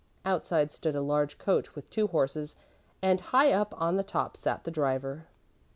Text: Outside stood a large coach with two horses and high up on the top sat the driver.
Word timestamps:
Outside 0.25 0.71
stood 0.71 0.95
a 0.95 1.01
large 1.03 1.37
coach 1.37 1.75
with 1.75 1.91
two 1.91 2.07
horses 2.07 2.55
and 3.03 3.21
high 3.21 3.51
up 3.51 3.71
on 3.79 3.97
the 3.97 4.03
top 4.03 4.35
sat 4.35 4.63
the 4.63 4.71
driver. 4.71 5.27